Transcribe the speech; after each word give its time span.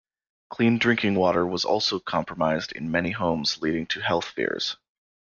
Clean 0.49 0.79
drinking 0.79 1.13
water 1.13 1.45
was 1.45 1.63
also 1.63 1.99
compromised 1.99 2.71
in 2.71 2.89
many 2.89 3.11
homes 3.11 3.61
leading 3.61 3.85
to 3.85 3.99
health 3.99 4.25
fears. 4.25 4.75